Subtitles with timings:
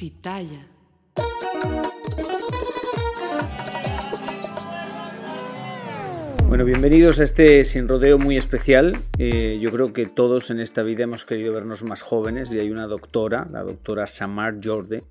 [0.00, 0.66] Pitaya.
[6.48, 8.96] Bueno, bienvenidos a este sin rodeo muy especial.
[9.18, 12.70] Eh, yo creo que todos en esta vida hemos querido vernos más jóvenes y hay
[12.70, 15.04] una doctora, la doctora Samar Jorde,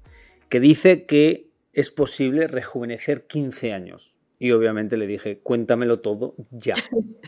[0.49, 4.17] que dice que es posible rejuvenecer 15 años.
[4.39, 6.73] Y obviamente le dije, cuéntamelo todo ya.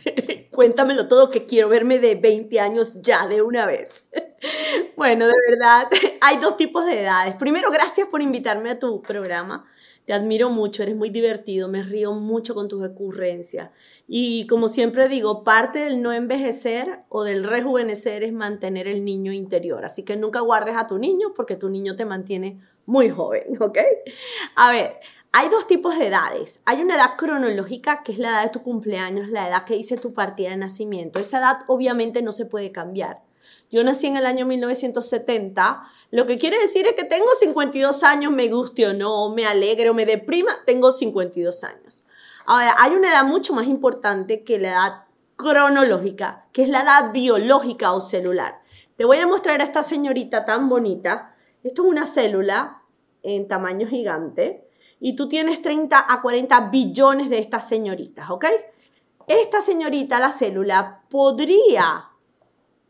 [0.50, 4.04] cuéntamelo todo, que quiero verme de 20 años ya de una vez.
[4.98, 5.88] bueno, de verdad,
[6.22, 7.36] hay dos tipos de edades.
[7.36, 9.66] Primero, gracias por invitarme a tu programa.
[10.06, 13.70] Te admiro mucho, eres muy divertido, me río mucho con tus ocurrencias.
[14.08, 19.32] Y como siempre digo, parte del no envejecer o del rejuvenecer es mantener el niño
[19.32, 19.86] interior.
[19.86, 23.78] Así que nunca guardes a tu niño porque tu niño te mantiene muy joven, ¿ok?
[24.56, 24.96] A ver,
[25.32, 26.62] hay dos tipos de edades.
[26.66, 29.98] Hay una edad cronológica, que es la edad de tu cumpleaños, la edad que dice
[29.98, 31.20] tu partida de nacimiento.
[31.20, 33.22] Esa edad obviamente no se puede cambiar.
[33.72, 38.32] Yo nací en el año 1970, lo que quiere decir es que tengo 52 años,
[38.34, 42.04] me guste o no, me alegre o me deprima, tengo 52 años.
[42.46, 45.04] Ahora, hay una edad mucho más importante que la edad
[45.38, 48.62] cronológica, que es la edad biológica o celular.
[48.98, 51.34] Te voy a mostrar a esta señorita tan bonita.
[51.64, 52.82] Esto es una célula
[53.24, 54.68] en tamaño gigante
[55.00, 58.46] y tú tienes 30 a 40 billones de estas señoritas, ¿ok?
[59.28, 62.11] Esta señorita, la célula, podría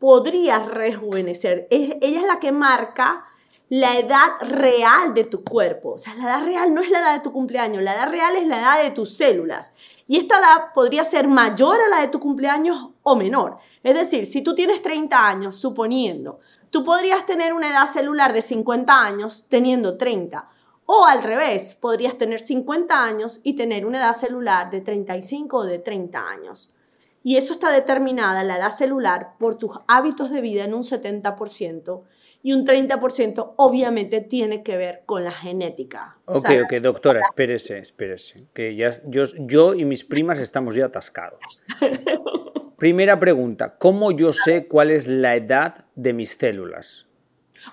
[0.02, 1.68] podría rejuvenecer.
[1.70, 3.24] ella es la que marca
[3.68, 5.92] la edad real de tu cuerpo.
[5.92, 8.34] O sea, la edad real no es la edad de tu cumpleaños, la edad real
[8.34, 9.74] es la edad de tus células.
[10.08, 13.58] Y esta edad podría ser mayor a la de tu cumpleaños o menor.
[13.84, 16.40] Es decir, si tú tienes 30 años, suponiendo,
[16.70, 20.48] tú podrías tener una edad celular de 50 años teniendo 30.
[20.86, 25.64] O al revés, podrías tener 50 años y tener una edad celular de 35 o
[25.64, 26.72] de 30 años.
[27.22, 32.02] Y eso está determinada, la edad celular, por tus hábitos de vida en un 70%
[32.42, 36.16] y un 30% obviamente tiene que ver con la genética.
[36.24, 41.40] Ok, ok, doctora, espérese, espérese, que ya, yo, yo y mis primas estamos ya atascados.
[42.76, 47.06] Primera pregunta, ¿cómo yo sé cuál es la edad de mis células?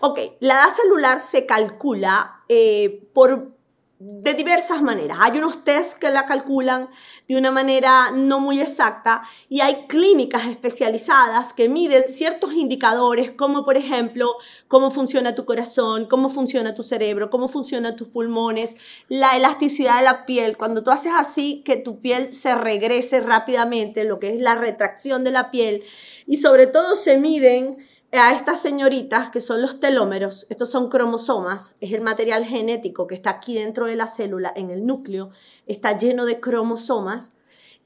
[0.01, 3.58] Ok, la edad celular se calcula eh, por
[3.99, 5.17] de diversas maneras.
[5.19, 6.87] Hay unos test que la calculan
[7.27, 13.65] de una manera no muy exacta y hay clínicas especializadas que miden ciertos indicadores como
[13.65, 14.31] por ejemplo
[14.69, 18.77] cómo funciona tu corazón, cómo funciona tu cerebro, cómo funcionan tus pulmones,
[19.09, 20.55] la elasticidad de la piel.
[20.55, 25.25] Cuando tú haces así que tu piel se regrese rápidamente, lo que es la retracción
[25.25, 25.83] de la piel
[26.25, 27.77] y sobre todo se miden
[28.11, 33.15] a estas señoritas que son los telómeros, estos son cromosomas, es el material genético que
[33.15, 35.29] está aquí dentro de la célula, en el núcleo,
[35.67, 37.37] está lleno de cromosomas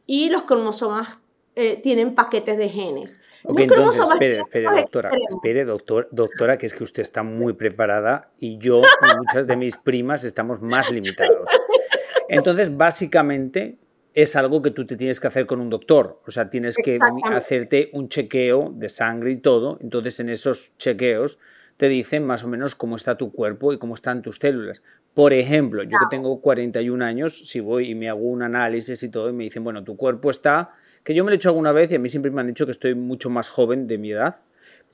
[0.05, 1.17] y los cromosomas
[1.55, 3.19] eh, tienen paquetes de genes.
[3.43, 8.31] Ok, entonces, espere, espere, doctora, espere, doctor, doctora, que es que usted está muy preparada
[8.39, 11.37] y yo y muchas de mis primas estamos más limitados.
[12.29, 13.77] Entonces, básicamente,
[14.13, 16.21] es algo que tú te tienes que hacer con un doctor.
[16.27, 16.99] O sea, tienes que
[17.31, 19.79] hacerte un chequeo de sangre y todo.
[19.81, 21.39] Entonces, en esos chequeos
[21.77, 24.83] te dicen más o menos cómo está tu cuerpo y cómo están tus células.
[25.13, 29.09] Por ejemplo, yo que tengo 41 años, si voy y me hago un análisis y
[29.09, 30.71] todo, y me dicen, bueno, tu cuerpo está,
[31.03, 32.65] que yo me lo he hecho alguna vez y a mí siempre me han dicho
[32.65, 34.37] que estoy mucho más joven de mi edad,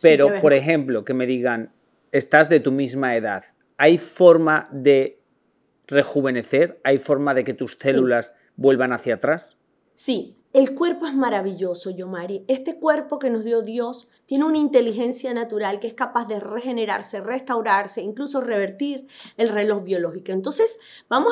[0.02, 1.72] pero, por ejemplo, que me digan,
[2.12, 3.44] estás de tu misma edad,
[3.78, 5.20] ¿hay forma de
[5.88, 6.80] rejuvenecer?
[6.84, 9.58] ¿Hay forma de que tus células vuelvan hacia atrás?
[9.94, 12.44] Sí, el cuerpo es maravilloso, Yomari.
[12.48, 17.22] Este cuerpo que nos dio Dios tiene una inteligencia natural que es capaz de regenerarse,
[17.22, 19.08] restaurarse, incluso revertir
[19.38, 20.32] el reloj biológico.
[20.32, 21.32] Entonces, vamos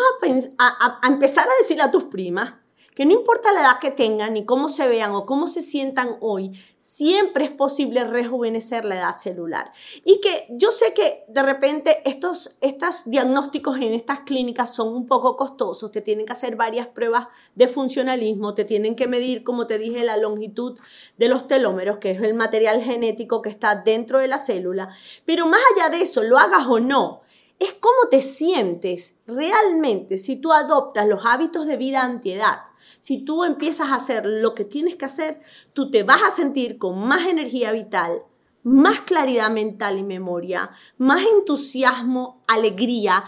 [0.60, 2.54] a, empezar a decirle a tus primas
[2.98, 6.18] que no importa la edad que tengan, ni cómo se vean o cómo se sientan
[6.20, 9.72] hoy, siempre es posible rejuvenecer la edad celular.
[10.04, 15.06] Y que yo sé que de repente estos, estos diagnósticos en estas clínicas son un
[15.06, 19.68] poco costosos, te tienen que hacer varias pruebas de funcionalismo, te tienen que medir, como
[19.68, 20.80] te dije, la longitud
[21.20, 24.90] de los telómeros, que es el material genético que está dentro de la célula.
[25.24, 27.22] Pero más allá de eso, lo hagas o no,
[27.60, 32.60] es cómo te sientes realmente si tú adoptas los hábitos de vida antiedad.
[33.00, 35.40] Si tú empiezas a hacer lo que tienes que hacer,
[35.74, 38.22] tú te vas a sentir con más energía vital,
[38.64, 43.24] más claridad mental y memoria, más entusiasmo, alegría.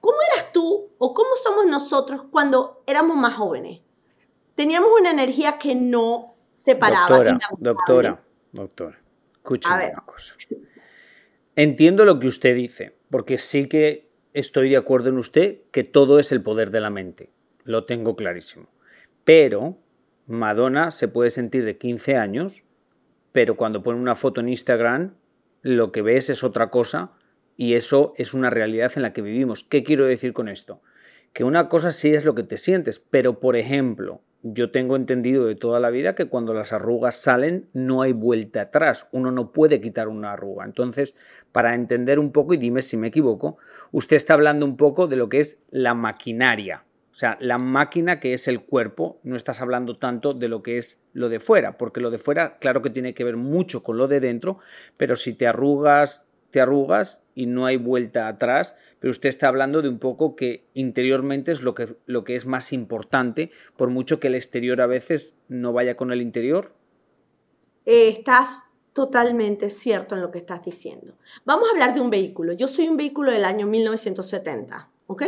[0.00, 3.80] ¿Cómo eras tú o cómo somos nosotros cuando éramos más jóvenes?
[4.54, 7.08] Teníamos una energía que no se paraba.
[7.08, 8.22] Doctora, doctora,
[8.52, 9.00] doctora,
[9.32, 10.34] escúchame una cosa.
[11.56, 16.18] Entiendo lo que usted dice, porque sí que estoy de acuerdo en usted que todo
[16.18, 17.30] es el poder de la mente.
[17.62, 18.66] Lo tengo clarísimo.
[19.24, 19.78] Pero
[20.26, 22.64] Madonna se puede sentir de 15 años,
[23.30, 25.14] pero cuando pone una foto en Instagram,
[25.62, 27.12] lo que ves es otra cosa
[27.56, 29.62] y eso es una realidad en la que vivimos.
[29.62, 30.82] ¿Qué quiero decir con esto?
[31.32, 35.46] Que una cosa sí es lo que te sientes, pero por ejemplo, yo tengo entendido
[35.46, 39.52] de toda la vida que cuando las arrugas salen no hay vuelta atrás, uno no
[39.52, 40.66] puede quitar una arruga.
[40.66, 41.16] Entonces,
[41.50, 43.56] para entender un poco, y dime si me equivoco,
[43.90, 48.18] usted está hablando un poco de lo que es la maquinaria, o sea, la máquina
[48.18, 51.78] que es el cuerpo, no estás hablando tanto de lo que es lo de fuera,
[51.78, 54.58] porque lo de fuera, claro que tiene que ver mucho con lo de dentro,
[54.96, 59.82] pero si te arrugas, te arrugas y no hay vuelta atrás, pero usted está hablando
[59.82, 64.20] de un poco que interiormente es lo que, lo que es más importante, por mucho
[64.20, 66.72] que el exterior a veces no vaya con el interior.
[67.86, 71.18] Eh, estás totalmente cierto en lo que estás diciendo.
[71.44, 72.52] Vamos a hablar de un vehículo.
[72.52, 75.24] Yo soy un vehículo del año 1970, ¿ok?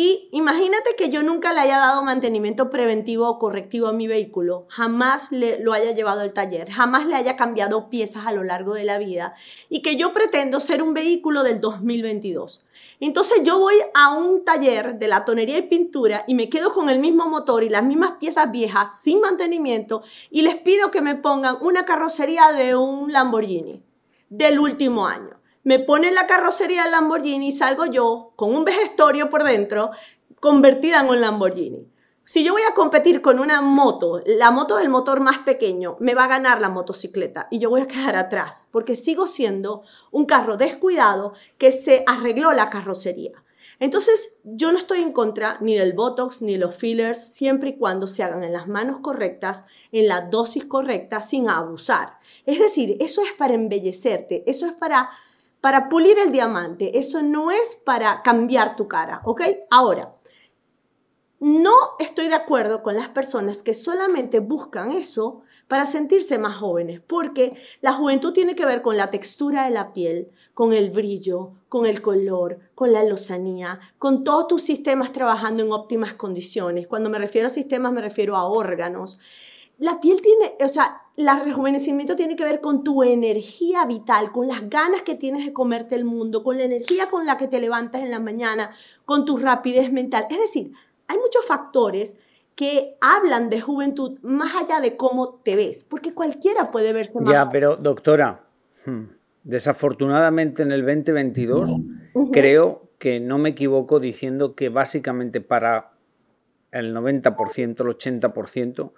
[0.00, 4.66] Y imagínate que yo nunca le haya dado mantenimiento preventivo o correctivo a mi vehículo,
[4.68, 8.74] jamás le, lo haya llevado al taller, jamás le haya cambiado piezas a lo largo
[8.74, 9.34] de la vida
[9.68, 12.64] y que yo pretendo ser un vehículo del 2022.
[13.00, 16.90] Entonces yo voy a un taller de la tonería y pintura y me quedo con
[16.90, 21.16] el mismo motor y las mismas piezas viejas sin mantenimiento y les pido que me
[21.16, 23.82] pongan una carrocería de un Lamborghini
[24.28, 25.37] del último año
[25.68, 29.90] me pone la carrocería del Lamborghini y salgo yo con un vejestorio por dentro
[30.40, 31.86] convertida en un Lamborghini.
[32.24, 36.14] Si yo voy a competir con una moto, la moto del motor más pequeño, me
[36.14, 40.24] va a ganar la motocicleta y yo voy a quedar atrás porque sigo siendo un
[40.24, 43.44] carro descuidado que se arregló la carrocería.
[43.78, 48.06] Entonces, yo no estoy en contra ni del Botox ni los fillers, siempre y cuando
[48.06, 52.18] se hagan en las manos correctas, en la dosis correcta, sin abusar.
[52.46, 55.10] Es decir, eso es para embellecerte, eso es para
[55.60, 56.98] para pulir el diamante.
[56.98, 59.42] Eso no es para cambiar tu cara, ¿ok?
[59.70, 60.12] Ahora,
[61.40, 67.00] no estoy de acuerdo con las personas que solamente buscan eso para sentirse más jóvenes,
[67.00, 71.52] porque la juventud tiene que ver con la textura de la piel, con el brillo,
[71.68, 76.88] con el color, con la lozanía, con todos tus sistemas trabajando en óptimas condiciones.
[76.88, 79.20] Cuando me refiero a sistemas me refiero a órganos.
[79.78, 84.48] La piel tiene, o sea, el rejuvenecimiento tiene que ver con tu energía vital, con
[84.48, 87.60] las ganas que tienes de comerte el mundo, con la energía con la que te
[87.60, 88.70] levantas en la mañana,
[89.04, 90.26] con tu rapidez mental.
[90.30, 90.72] Es decir,
[91.06, 92.16] hay muchos factores
[92.54, 97.30] que hablan de juventud más allá de cómo te ves, porque cualquiera puede verse más.
[97.30, 98.44] Ya, pero doctora,
[98.84, 99.04] hmm,
[99.44, 101.70] desafortunadamente en el 2022
[102.32, 105.92] creo que no me equivoco diciendo que básicamente para
[106.72, 108.92] el 90%, el 80%,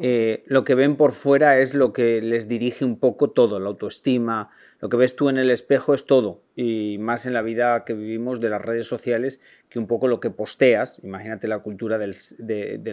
[0.00, 3.68] eh, lo que ven por fuera es lo que les dirige un poco todo, la
[3.68, 4.50] autoestima,
[4.80, 7.94] lo que ves tú en el espejo es todo, y más en la vida que
[7.94, 12.14] vivimos de las redes sociales, que un poco lo que posteas, imagínate la cultura del,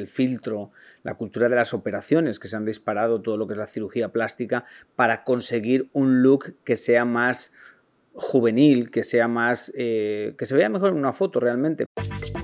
[0.08, 0.72] filtro,
[1.04, 4.10] la cultura de las operaciones que se han disparado, todo lo que es la cirugía
[4.10, 7.52] plástica, para conseguir un look que sea más
[8.14, 9.72] juvenil, que sea más.
[9.76, 11.86] Eh, que se vea mejor en una foto realmente.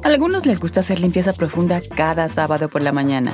[0.04, 3.34] A algunos les gusta hacer limpieza profunda cada sábado por la mañana.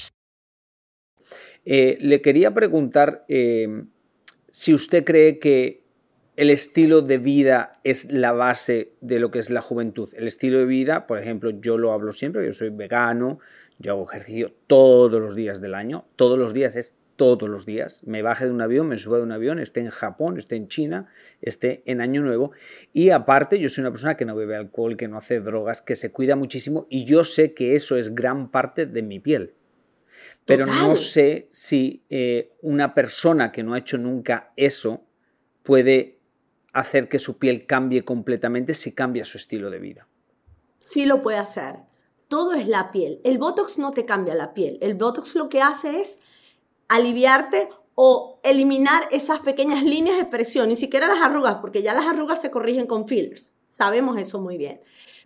[1.65, 3.83] Eh, le quería preguntar eh,
[4.49, 5.81] si usted cree que
[6.35, 10.09] el estilo de vida es la base de lo que es la juventud.
[10.15, 13.39] El estilo de vida, por ejemplo, yo lo hablo siempre, yo soy vegano,
[13.79, 18.03] yo hago ejercicio todos los días del año, todos los días es todos los días.
[18.07, 20.67] Me baje de un avión, me subo de un avión, esté en Japón, esté en
[20.67, 21.07] China,
[21.41, 22.51] esté en Año Nuevo.
[22.93, 25.95] Y aparte, yo soy una persona que no bebe alcohol, que no hace drogas, que
[25.95, 29.53] se cuida muchísimo y yo sé que eso es gran parte de mi piel
[30.45, 35.03] pero no sé si eh, una persona que no ha hecho nunca eso
[35.63, 36.19] puede
[36.73, 40.07] hacer que su piel cambie completamente si cambia su estilo de vida.
[40.79, 41.75] Sí lo puede hacer.
[42.27, 43.19] Todo es la piel.
[43.23, 44.77] El Botox no te cambia la piel.
[44.81, 46.17] El Botox lo que hace es
[46.87, 52.05] aliviarte o eliminar esas pequeñas líneas de presión, ni siquiera las arrugas, porque ya las
[52.05, 53.53] arrugas se corrigen con fillers.
[53.67, 54.79] Sabemos eso muy bien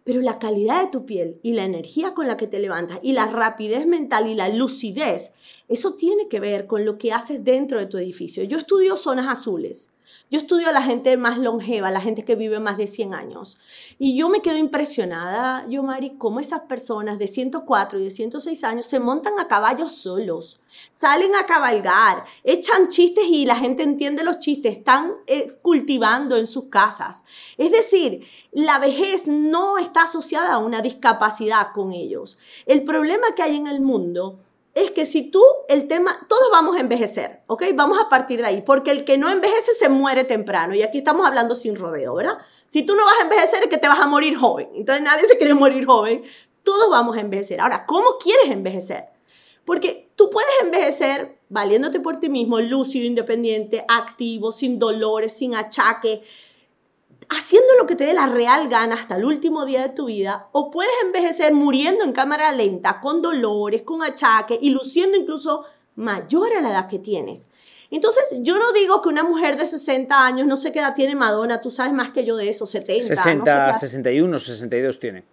[0.06, 3.12] pero la calidad de tu piel y la energía con la que te levantas y
[3.12, 5.32] la rapidez mental y la lucidez,
[5.68, 8.44] eso tiene que ver con lo que haces dentro de tu edificio.
[8.44, 9.90] Yo estudio zonas azules.
[10.30, 13.58] Yo estudio a la gente más longeva, la gente que vive más de 100 años.
[14.00, 18.64] Y yo me quedo impresionada, yo, Mari, cómo esas personas de 104 y de 106
[18.64, 20.60] años se montan a caballos solos,
[20.92, 26.48] salen a cabalgar, echan chistes y la gente entiende los chistes, están eh, cultivando en
[26.48, 27.24] sus casas.
[27.58, 32.38] Es decir, la vejez no está asociada a una discapacidad con ellos.
[32.66, 34.40] El problema que hay en el mundo
[34.76, 37.64] es que si tú, el tema, todos vamos a envejecer, ¿ok?
[37.76, 40.98] Vamos a partir de ahí, porque el que no envejece se muere temprano, y aquí
[40.98, 42.38] estamos hablando sin rodeo, ¿verdad?
[42.68, 45.28] Si tú no vas a envejecer es que te vas a morir joven, entonces nadie
[45.28, 46.22] se quiere morir joven,
[46.64, 47.62] todos vamos a envejecer.
[47.62, 49.06] Ahora, ¿cómo quieres envejecer?
[49.64, 56.22] Porque tú puedes envejecer valiéndote por ti mismo, lúcido, independiente, activo, sin dolores, sin achaque,
[57.30, 60.50] haciendo lo que te dé la real gana hasta el último día de tu vida,
[60.52, 65.66] o puedes envejecer muriendo en cámara lenta, con dolores, con achaques y luciendo incluso
[65.96, 67.50] mayor a la edad que tienes.
[67.92, 71.16] Entonces, yo no digo que una mujer de 60 años, no sé qué edad tiene
[71.16, 73.16] Madonna, tú sabes más que yo de eso, 70.
[73.16, 75.24] 60, 61, 62 tiene.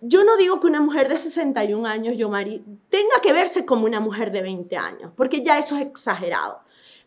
[0.00, 3.86] Yo no digo que una mujer de 61 años, yo Mari, tenga que verse como
[3.86, 6.60] una mujer de 20 años, porque ya eso es exagerado.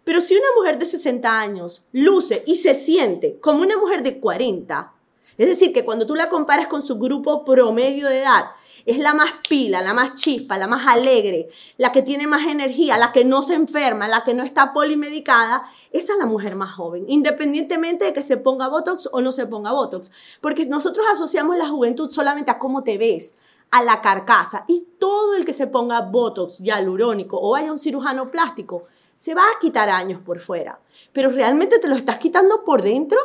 [0.03, 4.19] Pero si una mujer de 60 años luce y se siente como una mujer de
[4.19, 4.93] 40,
[5.39, 8.47] es decir, que cuando tú la comparas con su grupo promedio de edad,
[8.85, 12.97] es la más pila, la más chispa, la más alegre, la que tiene más energía,
[12.97, 16.73] la que no se enferma, la que no está polimedicada, esa es la mujer más
[16.73, 20.11] joven, independientemente de que se ponga Botox o no se ponga Botox.
[20.41, 23.35] Porque nosotros asociamos la juventud solamente a cómo te ves,
[23.71, 24.65] a la carcasa.
[24.67, 28.83] Y todo el que se ponga Botox, hialurónico o vaya a un cirujano plástico,
[29.19, 30.79] se va a quitar años por fuera,
[31.11, 33.19] pero realmente te lo estás quitando por dentro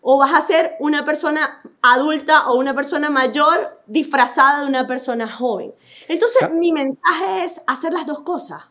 [0.00, 5.28] o vas a ser una persona adulta o una persona mayor disfrazada de una persona
[5.28, 5.74] joven.
[6.06, 8.62] Entonces, mi mensaje es hacer las dos cosas.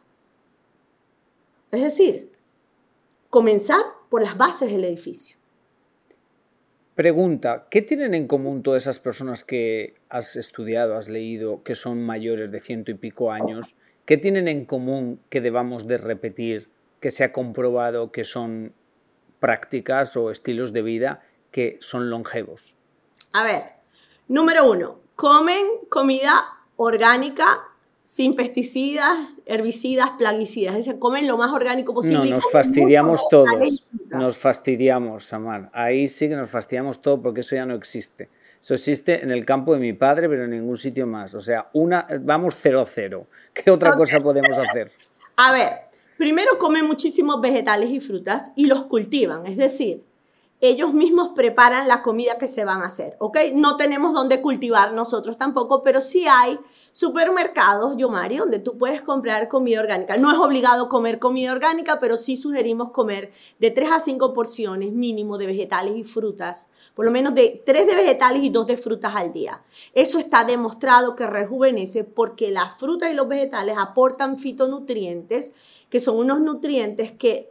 [1.71, 2.31] Es decir,
[3.29, 5.35] comenzar por las bases del edificio.
[6.95, 12.05] Pregunta, ¿qué tienen en común todas esas personas que has estudiado, has leído, que son
[12.05, 13.75] mayores de ciento y pico años
[14.05, 18.73] ¿Qué tienen en común que debamos de repetir, que se ha comprobado que son
[19.39, 22.75] prácticas o estilos de vida que son longevos?
[23.33, 23.63] A ver,
[24.27, 26.33] número uno, comen comida
[26.75, 27.45] orgánica
[27.97, 30.75] sin pesticidas, herbicidas, plaguicidas.
[30.75, 32.29] Es decir, comen lo más orgánico posible.
[32.29, 33.85] No, nos fastidiamos todos.
[34.09, 35.69] Nos fastidiamos, Samar.
[35.73, 38.29] Ahí sí que nos fastidiamos todo porque eso ya no existe.
[38.61, 41.33] Eso existe en el campo de mi padre, pero en ningún sitio más.
[41.33, 43.27] O sea, una, vamos cero cero.
[43.53, 44.91] ¿Qué otra cosa podemos hacer?
[45.35, 45.69] A ver,
[46.17, 49.47] primero comen muchísimos vegetales y frutas y los cultivan.
[49.47, 50.03] Es decir,
[50.61, 53.37] ellos mismos preparan la comida que se van a hacer, ¿ok?
[53.55, 56.59] No tenemos donde cultivar nosotros tampoco, pero sí hay
[56.93, 60.17] supermercados, Yomari, donde tú puedes comprar comida orgánica.
[60.17, 64.91] No es obligado comer comida orgánica, pero sí sugerimos comer de 3 a 5 porciones
[64.91, 68.77] mínimo de vegetales y frutas, por lo menos de 3 de vegetales y 2 de
[68.77, 69.63] frutas al día.
[69.93, 75.53] Eso está demostrado que rejuvenece porque las frutas y los vegetales aportan fitonutrientes,
[75.89, 77.50] que son unos nutrientes que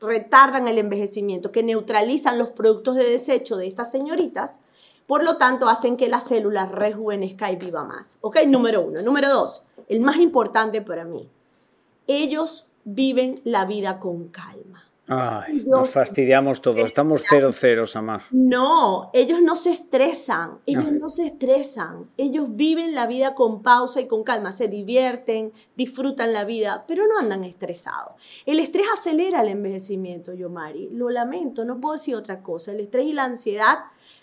[0.00, 4.60] retardan el envejecimiento, que neutralizan los productos de desecho de estas señoritas
[5.06, 8.18] Por lo tanto, hacen que la célula rejuvenezca y viva más.
[8.20, 8.40] ¿Ok?
[8.46, 9.00] Número uno.
[9.00, 11.28] Número dos, el más importante para mí.
[12.06, 14.87] Ellos viven la vida con calma.
[15.08, 18.22] Ay, nos fastidiamos todos, estamos cero ceros, Amar.
[18.30, 21.08] No, ellos no se estresan, ellos no.
[21.08, 26.44] se estresan, ellos viven la vida con pausa y con calma, se divierten, disfrutan la
[26.44, 28.12] vida, pero no andan estresados.
[28.44, 33.06] El estrés acelera el envejecimiento, Yomari, lo lamento, no puedo decir otra cosa, el estrés
[33.06, 33.78] y la ansiedad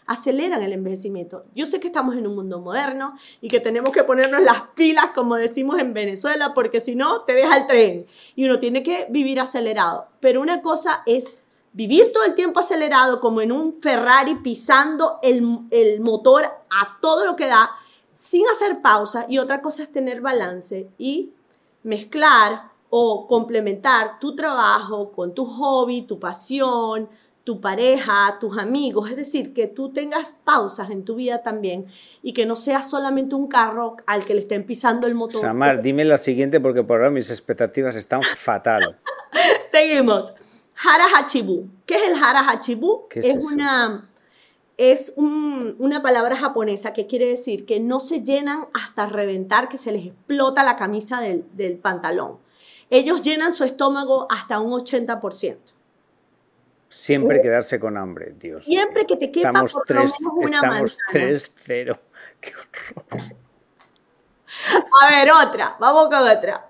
[0.08, 1.44] aceleran el envejecimiento.
[1.56, 5.08] Yo sé que estamos en un mundo moderno y que tenemos que ponernos las pilas,
[5.16, 9.08] como decimos en Venezuela, porque si no, te deja el tren y uno tiene que
[9.10, 10.08] vivir acelerado.
[10.20, 11.42] Pero una cosa es
[11.74, 17.26] vivir todo el tiempo acelerado, como en un Ferrari, pisando el, el motor a todo
[17.26, 17.70] lo que da,
[18.12, 21.34] sin hacer pausa, y otra cosa es tener balance y
[21.84, 27.10] mezclar o complementar tu trabajo con tu hobby, tu pasión,
[27.46, 31.86] tu pareja, tus amigos, es decir, que tú tengas pausas en tu vida también
[32.24, 35.40] y que no seas solamente un carro al que le estén pisando el motor.
[35.40, 39.00] Samar, dime la siguiente porque por ahora mis expectativas están fatal.
[39.72, 40.34] Seguimos.
[40.84, 41.70] Hara Hachibu.
[41.86, 43.08] ¿Qué es el Hara Hachibu?
[43.14, 44.10] es, una
[44.78, 49.92] es una palabra japonesa que quiere decir que no se llenan hasta reventar, que se
[49.92, 52.40] les explota la camisa del, del pantalón.
[52.90, 55.75] Ellos llenan su estómago hasta un 80%.
[56.96, 58.64] Siempre quedarse con hambre, Dios.
[58.64, 62.00] Siempre que te quepa estamos por tres, una Estamos 3-0.
[62.40, 63.06] Qué horror.
[65.02, 65.76] A ver, otra.
[65.78, 66.66] Vamos con otra.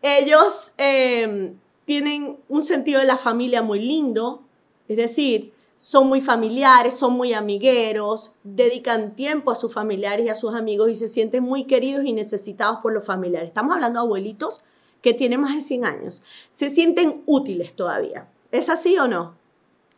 [0.00, 4.44] Ellos em, tienen un sentido de la familia muy lindo.
[4.86, 10.36] Es decir, son muy familiares, son muy amigueros, dedican tiempo a sus familiares y a
[10.36, 13.48] sus amigos y se sienten muy queridos y necesitados por los familiares.
[13.48, 14.62] Estamos hablando de abuelitos
[15.02, 16.22] que tienen más de 100 años.
[16.52, 18.28] Se sienten útiles todavía.
[18.52, 19.45] ¿Es así o no?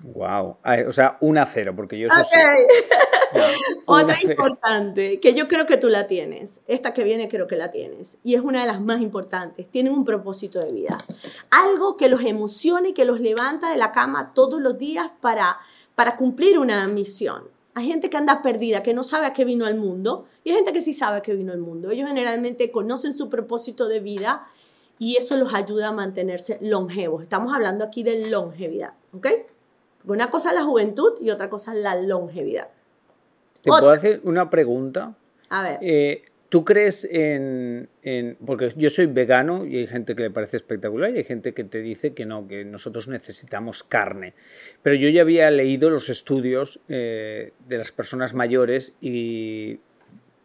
[0.04, 2.16] Wow, o sea, un a cero, porque yo eso
[3.86, 7.72] Otra importante, que yo creo que tú la tienes, esta que viene creo que la
[7.72, 10.96] tienes, y es una de las más importantes, tienen un propósito de vida,
[11.50, 15.58] algo que los emocione y que los levanta de la cama todos los días para,
[15.96, 17.48] para cumplir una misión.
[17.74, 20.56] Hay gente que anda perdida, que no sabe a qué vino al mundo, y hay
[20.56, 21.90] gente que sí sabe a qué vino al mundo.
[21.90, 24.46] Ellos generalmente conocen su propósito de vida
[24.98, 27.22] y eso los ayuda a mantenerse longevos.
[27.22, 29.26] Estamos hablando aquí de longevidad, ¿ok?
[30.04, 32.68] Una cosa es la juventud y otra cosa es la longevidad.
[33.60, 35.14] ¿Te puedo hacer una pregunta?
[35.50, 35.78] A ver.
[35.80, 37.88] Eh, ¿Tú crees en,
[38.46, 41.62] Porque yo soy vegano y hay gente que le parece espectacular y hay gente que
[41.62, 44.32] te dice que no, que nosotros necesitamos carne.
[44.82, 49.80] Pero yo ya había leído los estudios eh, de las personas mayores y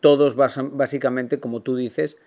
[0.02, 2.18] todos básicamente, como tú dices,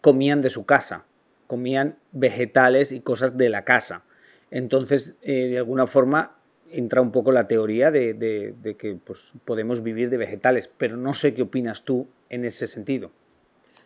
[0.00, 1.04] comían de su casa,
[1.46, 4.02] comían vegetales y cosas de la casa.
[4.50, 6.36] Entonces, eh, de alguna forma,
[6.72, 11.34] entra un poco la teoría de, que pues, podemos vivir de vegetales, pero no sé
[11.34, 13.10] qué opinas tú en ese sentido.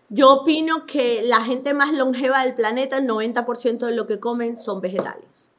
[0.08, 4.56] Yo opino que la gente más longeva del planeta, el 90% de lo que comen
[4.56, 5.52] son vegetales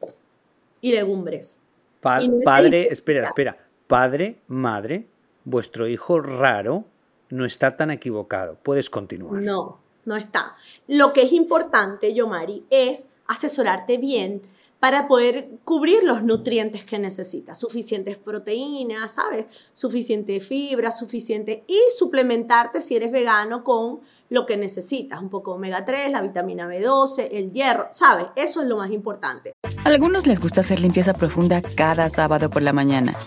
[0.79, 1.59] y legumbres.
[2.01, 3.57] padre, espera, espera.
[3.87, 5.07] Padre, madre,
[5.43, 6.85] vuestro hijo raro
[7.29, 8.57] no está tan equivocado.
[8.63, 9.41] Puedes continuar.
[9.41, 10.55] No, no está.
[10.87, 14.41] Lo que es importante, Yomari, es asesorarte bien
[14.79, 19.45] para poder cubrir los nutrientes que necesitas, suficientes proteínas, ¿sabes?
[19.73, 25.85] Suficiente fibra, suficiente y suplementarte si eres vegano con lo que necesitas, un poco omega
[25.85, 28.27] 3, la vitamina B12, el hierro, ¿sabes?
[28.35, 29.53] Eso es lo más importante.
[29.83, 33.17] A algunos les gusta hacer limpieza profunda cada sábado por la mañana.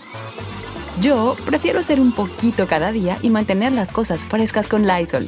[1.01, 5.27] Yo prefiero hacer un poquito cada día y mantener las cosas frescas con Lysol.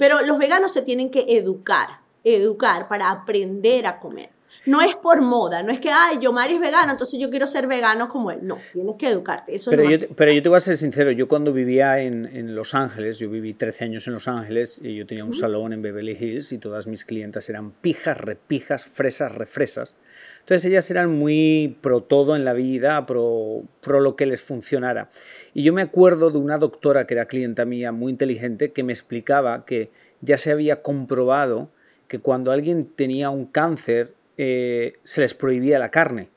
[0.00, 4.30] Pero los veganos se tienen que educar, educar para aprender a comer.
[4.64, 7.46] No es por moda, no es que, ay, yo Mari es vegano, entonces yo quiero
[7.46, 8.40] ser vegano como él.
[8.42, 9.54] No, tienes que educarte.
[9.54, 12.54] Eso pero, yo, pero yo te voy a ser sincero, yo cuando vivía en, en,
[12.54, 15.82] Los Ángeles, yo viví 13 años en Los Ángeles y yo tenía un salón en
[15.82, 19.94] Beverly Hills y todas mis clientas eran pijas, repijas, fresas, refresas.
[20.40, 25.08] Entonces ellas eran muy pro todo en la vida, pro, pro lo que les funcionara.
[25.54, 28.92] Y yo me acuerdo de una doctora que era clienta mía, muy inteligente, que me
[28.92, 31.70] explicaba que ya se había comprobado
[32.08, 36.28] que cuando alguien tenía un cáncer eh, se les prohibía la carne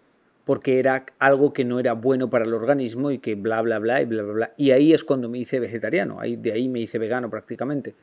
[0.45, 4.01] porque era algo que no era bueno para el organismo y que bla, bla, bla,
[4.01, 4.53] y bla, bla, bla.
[4.57, 7.95] Y ahí es cuando me hice vegetariano, ahí, de ahí me hice vegano prácticamente,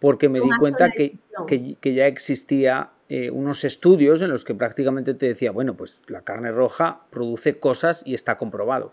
[0.00, 5.14] porque me di cuenta que, que, ya existía eh, unos estudios en los que prácticamente
[5.14, 8.92] te decía, bueno, pues la carne roja produce cosas y está comprobado.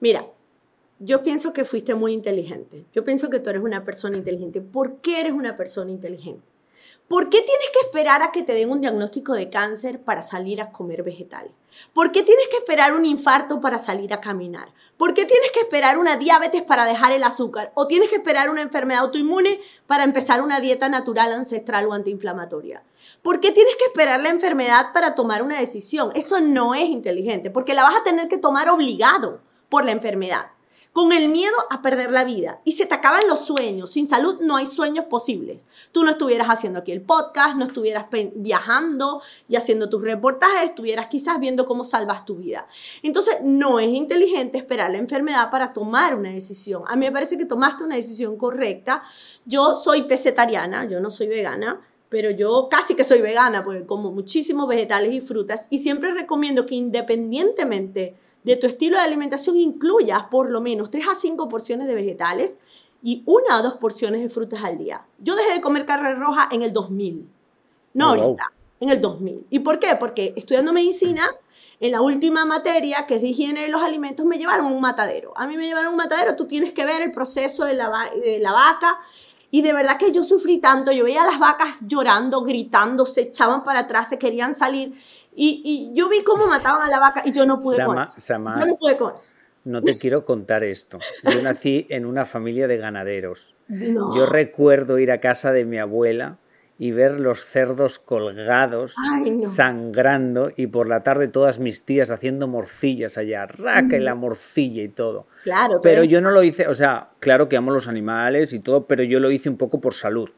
[0.00, 0.26] Mira,
[0.98, 4.60] yo pienso que fuiste muy inteligente, yo pienso que tú eres una persona inteligente.
[4.60, 6.42] ¿Por qué eres una persona inteligente?
[7.06, 10.60] ¿Por qué tienes que esperar a que te den un diagnóstico de cáncer para salir
[10.60, 11.52] a comer vegetales?
[11.94, 14.68] ¿Por qué tienes que esperar un infarto para salir a caminar?
[14.98, 17.72] ¿Por qué tienes que esperar una diabetes para dejar el azúcar?
[17.74, 22.82] ¿O tienes que esperar una enfermedad autoinmune para empezar una dieta natural, ancestral o antiinflamatoria?
[23.22, 26.10] ¿Por qué tienes que esperar la enfermedad para tomar una decisión?
[26.14, 30.50] Eso no es inteligente, porque la vas a tener que tomar obligado por la enfermedad
[30.98, 32.60] con el miedo a perder la vida.
[32.64, 33.92] Y se te acaban los sueños.
[33.92, 35.64] Sin salud no hay sueños posibles.
[35.92, 41.06] Tú no estuvieras haciendo aquí el podcast, no estuvieras viajando y haciendo tus reportajes, estuvieras
[41.06, 42.66] quizás viendo cómo salvas tu vida.
[43.04, 46.82] Entonces, no es inteligente esperar la enfermedad para tomar una decisión.
[46.88, 49.00] A mí me parece que tomaste una decisión correcta.
[49.44, 54.10] Yo soy pesetariana, yo no soy vegana pero yo casi que soy vegana porque como
[54.10, 58.16] muchísimos vegetales y frutas y siempre recomiendo que independientemente
[58.48, 62.58] de tu estilo de alimentación incluyas por lo menos 3 a 5 porciones de vegetales
[63.02, 65.06] y una o dos porciones de frutas al día.
[65.18, 67.28] Yo dejé de comer carne roja en el 2000,
[67.92, 69.46] no oh, ahorita, en el 2000.
[69.50, 69.96] ¿Y por qué?
[69.96, 71.28] Porque estudiando medicina,
[71.78, 74.80] en la última materia, que es de higiene de los alimentos, me llevaron a un
[74.80, 75.34] matadero.
[75.36, 78.10] A mí me llevaron a un matadero, tú tienes que ver el proceso de la,
[78.24, 78.98] de la vaca,
[79.50, 83.22] y de verdad que yo sufrí tanto, yo veía a las vacas llorando, gritando, se
[83.22, 84.94] echaban para atrás, se querían salir.
[85.40, 88.16] Y, yo vi cómo mataban a la vaca y yo no pude con eso.
[88.26, 89.36] yo no pude con eso.
[89.64, 90.98] No te quiero contar esto.
[91.22, 93.54] Yo nací en una familia de ganaderos.
[93.68, 96.38] Yo recuerdo ir a casa de mi abuela
[96.78, 98.94] y ver los cerdos colgados,
[99.44, 104.82] sangrando, y por la tarde todas mis tías haciendo morcillas allá, raca y la morcilla
[104.82, 105.26] y todo.
[105.42, 105.80] Claro.
[105.82, 109.02] Pero yo no lo hice, o sea, claro que amo los animales y todo, pero
[109.02, 110.30] yo lo hice un poco por salud.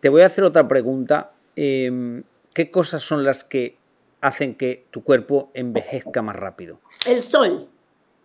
[0.00, 1.30] Te voy a hacer otra pregunta.
[1.54, 3.76] Em, ¿Qué cosas son las que
[4.24, 6.80] hacen que tu cuerpo envejezca más rápido?
[7.04, 7.68] El sol,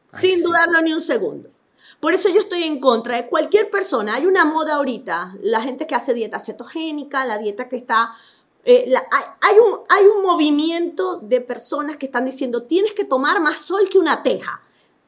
[0.07, 1.49] sin dudarlo ni un segundo.
[1.99, 4.15] Por eso yo estoy en contra de cualquier persona.
[4.15, 8.13] Hay una moda ahorita, la gente que hace dieta cetogénica, la dieta que está...
[8.63, 8.93] Eh,
[9.41, 13.89] hay, un, hay un movimiento de personas que están diciendo, tienes que tomar más sol
[13.89, 14.61] que una teja.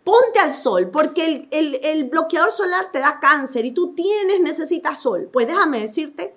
[0.04, 5.00] Ponte al sol, porque el, el bloqueador solar te da cáncer y tú tienes, necesitas
[5.00, 5.30] sol.
[5.32, 6.36] Pues déjame decirte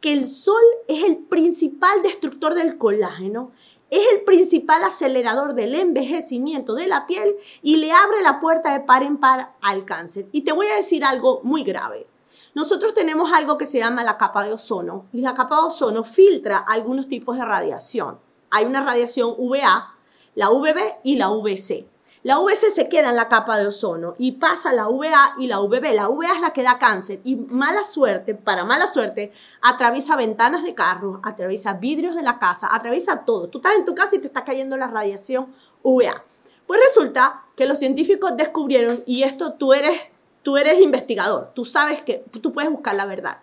[0.00, 3.52] que el sol es el principal destructor del colágeno
[3.90, 8.80] es el principal acelerador del envejecimiento de la piel y le abre la puerta de
[8.84, 10.26] par en par al cáncer.
[10.32, 12.06] Y te voy a decir algo muy grave.
[12.54, 16.04] Nosotros tenemos algo que se llama la capa de ozono y la capa de ozono
[16.04, 18.18] filtra algunos tipos de radiación.
[18.50, 19.94] Hay una radiación UVA,
[20.34, 21.88] la UVB y la UVC.
[22.24, 25.60] La UVC se queda en la capa de ozono y pasa la UVA y la
[25.60, 25.92] UVB.
[25.92, 30.62] La UVA es la que da cáncer y mala suerte, para mala suerte, atraviesa ventanas
[30.62, 33.50] de carros, atraviesa vidrios de la casa, atraviesa todo.
[33.50, 36.24] Tú estás en tu casa y te está cayendo la radiación UVA.
[36.66, 40.00] Pues resulta que los científicos descubrieron, y esto tú eres,
[40.42, 43.40] tú eres investigador, tú sabes que tú puedes buscar la verdad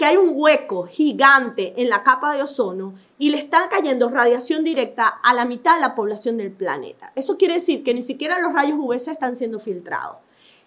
[0.00, 4.64] que hay un hueco gigante en la capa de ozono y le está cayendo radiación
[4.64, 7.12] directa a la mitad de la población del planeta.
[7.16, 10.16] Eso quiere decir que ni siquiera los rayos UVC están siendo filtrados.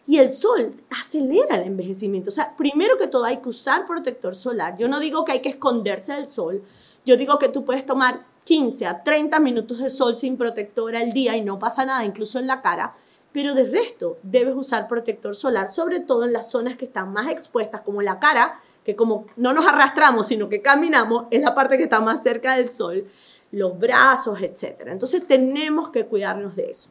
[0.06, 2.30] Y el sol acelera el envejecimiento.
[2.30, 4.78] O sea, primero que todo hay que usar protector solar.
[4.78, 6.62] Yo no digo que hay que esconderse del sol.
[7.04, 11.12] Yo digo que tú puedes tomar 15 a 30 minutos de sol sin protector al
[11.12, 12.93] día y no pasa nada, incluso en la cara.
[13.32, 17.32] Pero de resto, debes usar protector solar, sobre todo en las zonas que están más
[17.32, 21.78] expuestas, como la cara, que como no nos arrastramos, sino que caminamos, es la parte
[21.78, 23.06] que está más cerca del sol,
[23.52, 24.82] los brazos, etc.
[24.88, 26.89] Entonces tenemos que cuidarnos de eso.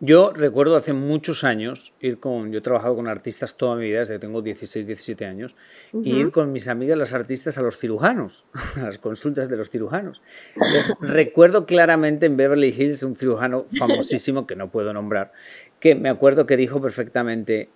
[0.00, 4.00] Yo recuerdo hace muchos años ir con, yo he trabajado con artistas toda mi vida,
[4.00, 5.56] desde que tengo 16, 17 años,
[5.94, 8.44] y ir con mis amigas las artistas a los cirujanos,
[8.76, 10.20] a las consultas de los cirujanos.
[11.00, 15.32] recuerdo claramente en Beverly Hills un cirujano famosísimo que no puedo nombrar,
[15.78, 17.70] que me acuerdo que dijo perfectamente,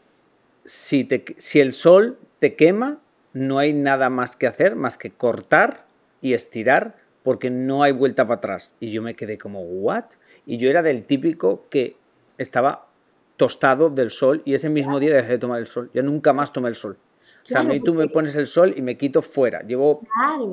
[0.65, 3.01] si, te, si el sol te quema,
[3.33, 5.87] no hay nada más que hacer más que cortar
[6.21, 8.75] y estirar porque no hay vuelta para atrás.
[8.81, 10.05] Y yo me quedé como, ¿what?
[10.47, 11.97] Y yo era del típico que
[12.39, 12.89] estaba
[13.37, 15.91] tostado del sol y ese mismo día dejé de tomar el sol.
[15.95, 16.99] Yo nunca más tomé el sol.
[17.45, 19.63] o sea, a mí tú me pones el sol y me quito fuera.
[19.63, 20.03] Llevo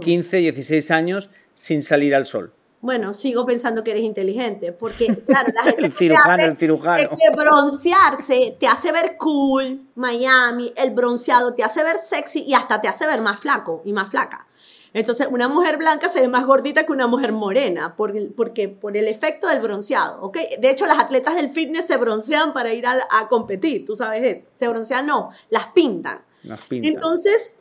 [0.02, 2.54] 15, 16 años sin salir al sol.
[2.86, 7.10] Bueno, sigo pensando que eres inteligente, porque claro, la gente el cirujano, el cirujano.
[7.10, 12.80] que broncearse te hace ver cool, Miami, el bronceado te hace ver sexy y hasta
[12.80, 14.48] te hace ver más flaco y más flaca.
[14.94, 18.96] Entonces, una mujer blanca se ve más gordita que una mujer morena, por porque por
[18.96, 20.38] el efecto del bronceado, ¿ok?
[20.60, 24.38] De hecho, las atletas del fitness se broncean para ir a, a competir, tú sabes
[24.38, 24.48] eso.
[24.54, 26.22] Se broncean, no, las pintan.
[26.44, 26.94] Las pintan.
[26.94, 27.54] Entonces,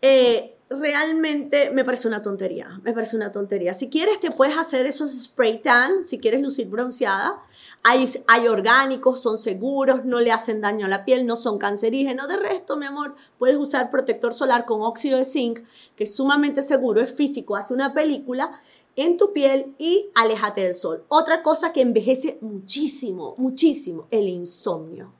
[0.00, 3.72] eh, realmente me parece una tontería, me parece una tontería.
[3.72, 7.42] Si quieres te puedes hacer esos spray tan, si quieres lucir bronceada.
[7.84, 12.26] Hay, hay orgánicos, son seguros, no le hacen daño a la piel, no son cancerígenos.
[12.26, 15.60] De resto, mi amor, puedes usar protector solar con óxido de zinc,
[15.94, 18.50] que es sumamente seguro, es físico, hace una película
[18.96, 21.04] en tu piel y aléjate del sol.
[21.08, 25.12] Otra cosa que envejece muchísimo, muchísimo, el insomnio.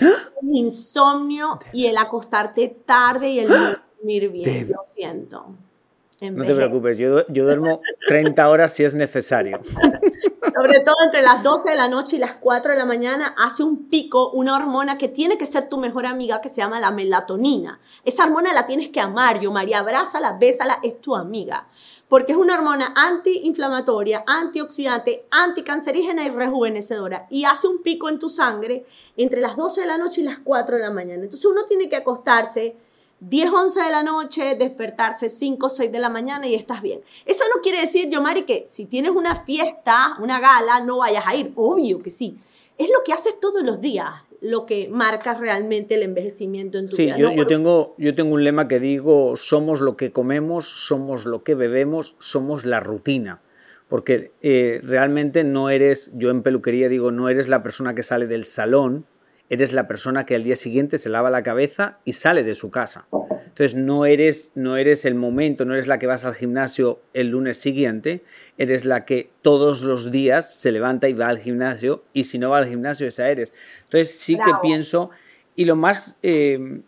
[0.00, 0.30] ¿Ah?
[0.40, 3.50] El insomnio y el acostarte tarde y el
[4.02, 5.46] dormir bien, lo siento.
[6.30, 9.60] No te preocupes, yo, yo duermo 30 horas si es necesario.
[10.54, 13.64] Sobre todo entre las 12 de la noche y las 4 de la mañana hace
[13.64, 16.92] un pico una hormona que tiene que ser tu mejor amiga que se llama la
[16.92, 17.80] melatonina.
[18.04, 21.66] Esa hormona la tienes que amar, yo María, abrázala, bésala, es tu amiga.
[22.08, 27.26] Porque es una hormona antiinflamatoria, antioxidante, anticancerígena y rejuvenecedora.
[27.30, 28.84] Y hace un pico en tu sangre
[29.16, 31.24] entre las 12 de la noche y las 4 de la mañana.
[31.24, 32.76] Entonces uno tiene que acostarse
[33.22, 37.00] 10, 11 de la noche, despertarse 5, 6 de la mañana y estás bien.
[37.24, 41.24] Eso no quiere decir, yo, Mari, que si tienes una fiesta, una gala, no vayas
[41.26, 41.52] a ir.
[41.54, 42.38] Obvio que sí.
[42.78, 46.96] Es lo que haces todos los días, lo que marca realmente el envejecimiento en tu
[46.96, 47.14] vida.
[47.14, 51.24] Sí, yo, yo, tengo, yo tengo un lema que digo, somos lo que comemos, somos
[51.24, 53.40] lo que bebemos, somos la rutina.
[53.88, 58.26] Porque eh, realmente no eres, yo en peluquería digo, no eres la persona que sale
[58.26, 59.06] del salón,
[59.48, 62.70] eres la persona que al día siguiente se lava la cabeza y sale de su
[62.70, 63.06] casa.
[63.52, 67.28] Entonces no eres, no eres el momento, no eres la que vas al gimnasio el
[67.28, 68.22] lunes siguiente,
[68.56, 72.50] eres la que todos los días se levanta y va al gimnasio y si no
[72.50, 73.52] va al gimnasio esa eres.
[73.84, 75.10] Entonces sí que pienso
[75.54, 76.80] y lo más, eh,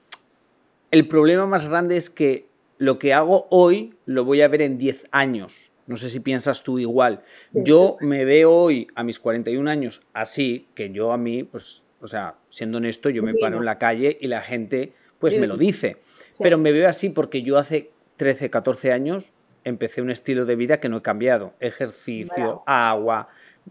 [0.90, 2.46] el problema más grande es que
[2.78, 5.72] lo que hago hoy lo voy a ver en 10 años.
[5.86, 7.22] No sé si piensas tú igual.
[7.52, 12.06] Yo me veo hoy a mis 41 años así, que yo a mí, pues o
[12.06, 15.56] sea, siendo honesto, yo me paro en la calle y la gente pues me lo
[15.56, 15.96] dice.
[16.38, 19.32] Pero me veo así porque yo hace 13, 14 años
[19.64, 21.54] empecé un estilo de vida que no he cambiado.
[21.60, 23.28] Ejercicio, agua,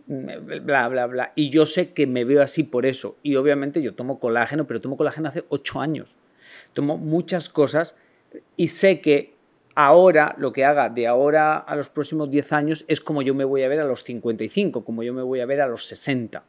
[0.08, 1.32] bla, bla, bla.
[1.36, 3.18] Y yo sé que me veo así por eso.
[3.22, 6.16] Y obviamente yo tomo colágeno, pero tomo colágeno hace 8 años.
[6.74, 8.00] Tomo muchas cosas
[8.58, 9.36] y sé que
[9.76, 13.46] ahora, lo que haga de ahora a los próximos 10 años es como yo me
[13.46, 16.44] voy a ver a los 55, como yo me voy a ver a los 60.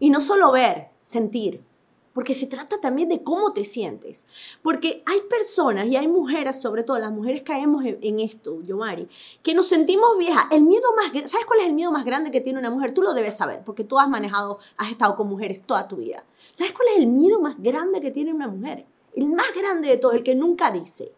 [0.00, 1.60] Y no solo ver, sentir,
[2.14, 4.24] porque se trata también de cómo te sientes.
[4.62, 9.08] Porque hay personas y hay mujeres, sobre todo las mujeres caemos en, en esto, Yomari,
[9.42, 10.46] que nos sentimos viejas.
[10.52, 12.94] El miedo más, ¿sabes cuál es el miedo más grande que tiene una mujer?
[12.94, 16.24] Tú lo debes saber, porque tú has manejado, has estado con mujeres toda tu vida.
[16.52, 18.86] ¿Sabes cuál es el miedo más grande que tiene una mujer?
[19.12, 21.12] El más grande de todo, el que nunca dice,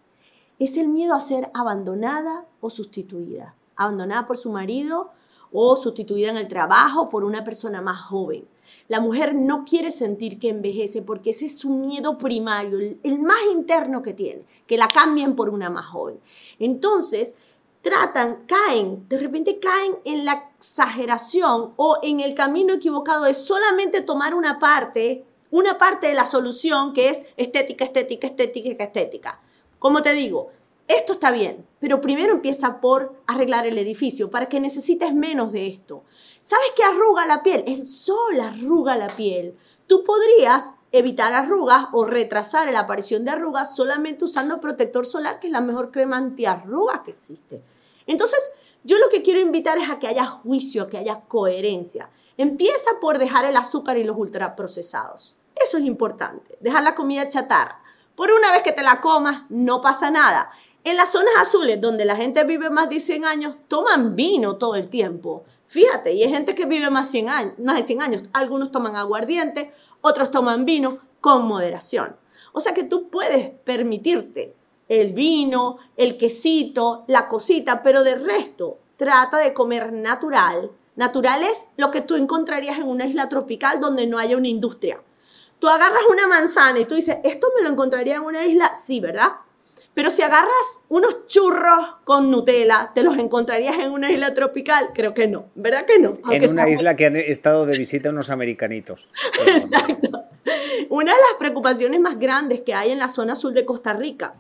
[0.58, 3.54] es el miedo a ser abandonada o sustituida.
[3.76, 5.10] Abandonada por su marido
[5.52, 8.46] o sustituida en el trabajo por una persona más joven.
[8.88, 13.40] La mujer no quiere sentir que envejece porque ese es su miedo primario, el, más
[13.52, 16.20] interno que tiene, que la cambien por una más joven.
[16.58, 17.34] Entonces,
[17.80, 24.00] tratan, caen, de repente caen en la exageración o en el camino equivocado de solamente
[24.00, 29.40] tomar una parte, una parte de la solución que es estética, estética, estética, estética.
[29.78, 30.50] Como te digo,
[30.96, 35.66] esto está bien, pero primero empieza por arreglar el edificio para que necesites menos de
[35.66, 36.04] esto.
[36.42, 37.64] ¿Sabes qué arruga la piel?
[37.66, 39.56] El sol arruga la piel.
[39.86, 45.46] Tú podrías evitar arrugas o retrasar la aparición de arrugas solamente usando protector solar, que
[45.46, 47.62] es la mejor crema antiarrugas que existe.
[48.06, 48.40] Entonces,
[48.84, 52.10] yo lo que quiero invitar es a que haya juicio, a que haya coherencia.
[52.36, 55.36] Empieza por dejar el azúcar y los ultraprocesados.
[55.54, 56.58] Eso es importante.
[56.60, 57.82] Dejar la comida chatarra.
[58.16, 60.50] Por una vez que te la comas, no pasa nada.
[60.84, 64.74] En las zonas azules, donde la gente vive más de 100 años, toman vino todo
[64.74, 65.44] el tiempo.
[65.66, 68.22] Fíjate, y hay gente que vive más, 100 años, más de 100 años.
[68.32, 72.16] Algunos toman aguardiente, otros toman vino con moderación.
[72.52, 74.56] O sea que tú puedes permitirte
[74.88, 80.72] el vino, el quesito, la cosita, pero de resto trata de comer natural.
[80.96, 85.00] Natural es lo que tú encontrarías en una isla tropical donde no haya una industria.
[85.60, 88.74] Tú agarras una manzana y tú dices, ¿esto me lo encontraría en una isla?
[88.74, 89.30] Sí, ¿verdad?
[89.94, 94.88] Pero si agarras unos churros con Nutella, ¿te los encontrarías en una isla tropical?
[94.94, 96.14] Creo que no, ¿verdad que no?
[96.30, 99.10] en una isla que han estado de visita unos americanitos.
[99.46, 100.24] Exacto.
[100.88, 104.34] Una de las preocupaciones más grandes que hay en la zona azul de Costa Rica,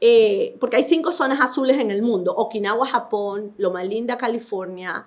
[0.00, 5.06] eh, porque hay cinco zonas azules en el mundo, Okinawa, Japón, Loma Linda, California,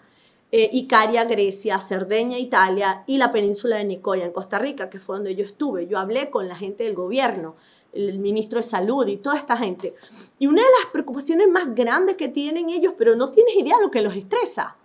[0.55, 5.15] eh, Icaria, Grecia, Cerdeña, Italia y la península de Nicoya, en Costa Rica, que fue
[5.15, 5.87] donde yo estuve.
[5.87, 7.55] Yo hablé con la gente del gobierno
[7.91, 9.95] el ministro de Salud y toda esta gente.
[10.37, 13.81] Y una de las preocupaciones más grandes que tienen ellos, pero no tienes idea de
[13.81, 14.75] lo que los estresa,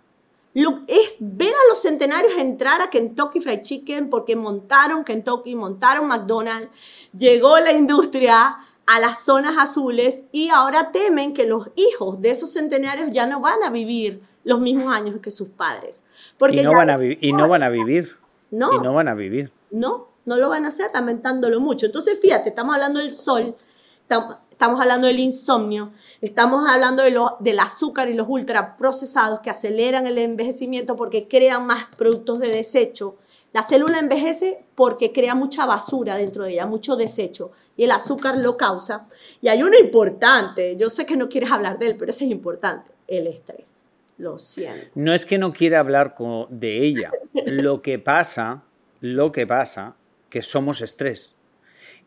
[0.55, 6.07] lo, es ver a los centenarios entrar a Kentucky Fried Chicken porque montaron Kentucky, montaron
[6.07, 6.71] McDonald's,
[7.15, 12.53] llegó la industria a las zonas azules y ahora temen que los hijos de esos
[12.53, 16.03] centenarios ya no van a vivir los mismos años que sus padres.
[16.37, 18.17] Porque y, no van a y no van a vivir.
[18.51, 18.73] No.
[18.73, 19.51] Y no van a vivir.
[19.71, 21.85] No, no lo van a hacer lamentándolo mucho.
[21.85, 23.55] Entonces, fíjate, estamos hablando del sol,
[24.01, 30.07] estamos hablando del insomnio, estamos hablando de lo, del azúcar y los ultraprocesados que aceleran
[30.07, 33.17] el envejecimiento porque crean más productos de desecho.
[33.53, 38.37] La célula envejece porque crea mucha basura dentro de ella, mucho desecho, y el azúcar
[38.37, 39.07] lo causa.
[39.41, 42.31] Y hay uno importante, yo sé que no quieres hablar de él, pero ese es
[42.31, 43.85] importante, el estrés.
[44.19, 44.89] Lo siento.
[44.95, 46.15] No es que no quiera hablar
[46.49, 47.09] de ella.
[47.47, 48.63] Lo que pasa,
[48.99, 49.95] lo que pasa
[50.29, 51.33] que somos estrés.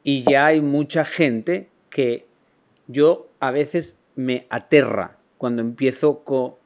[0.04, 2.26] Y ya hay mucha gente que
[2.86, 6.56] yo a veces me aterra cuando empiezo con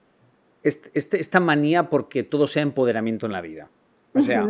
[0.65, 3.71] este, esta manía porque todo sea empoderamiento en la vida.
[4.15, 4.49] O sea,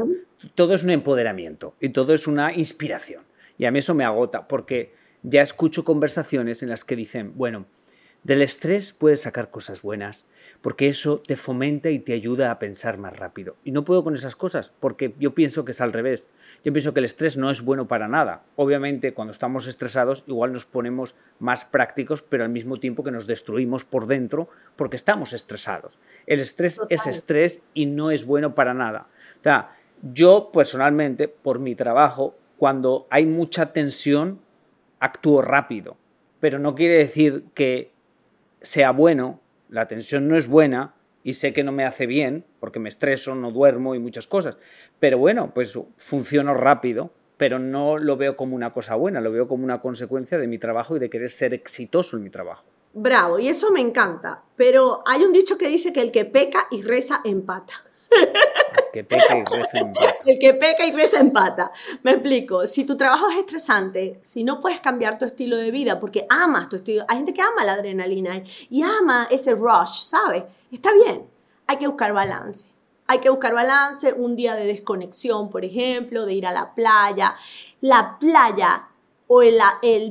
[0.54, 3.24] todo es un empoderamiento y todo es una inspiración.
[3.58, 7.66] Y a mí eso me agota porque ya escucho conversaciones en las que dicen, bueno,
[8.26, 10.26] del estrés puedes sacar cosas buenas,
[10.60, 13.54] porque eso te fomenta y te ayuda a pensar más rápido.
[13.62, 16.28] Y no puedo con esas cosas, porque yo pienso que es al revés.
[16.64, 18.42] Yo pienso que el estrés no es bueno para nada.
[18.56, 23.28] Obviamente, cuando estamos estresados, igual nos ponemos más prácticos, pero al mismo tiempo que nos
[23.28, 26.00] destruimos por dentro porque estamos estresados.
[26.26, 29.06] El estrés es estrés y no es bueno para nada.
[29.38, 34.40] O sea, yo personalmente, por mi trabajo, cuando hay mucha tensión,
[34.98, 35.96] actúo rápido.
[36.40, 37.94] Pero no quiere decir que
[38.60, 42.78] sea bueno, la tensión no es buena y sé que no me hace bien porque
[42.78, 44.56] me estreso, no duermo y muchas cosas.
[45.00, 49.48] Pero bueno, pues funciono rápido, pero no lo veo como una cosa buena, lo veo
[49.48, 52.64] como una consecuencia de mi trabajo y de querer ser exitoso en mi trabajo.
[52.94, 54.42] Bravo, y eso me encanta.
[54.56, 57.74] Pero hay un dicho que dice que el que peca y reza empata.
[59.04, 60.10] peca y empata.
[60.24, 61.70] El que peca y reza empata.
[62.02, 62.66] Me explico.
[62.66, 66.68] Si tu trabajo es estresante, si no puedes cambiar tu estilo de vida porque amas
[66.68, 70.44] tu estilo, hay gente que ama la adrenalina y ama ese rush, ¿sabes?
[70.70, 71.26] Está bien.
[71.66, 72.68] Hay que buscar balance.
[73.08, 77.36] Hay que buscar balance, un día de desconexión, por ejemplo, de ir a la playa.
[77.80, 78.88] La playa
[79.28, 79.58] o el,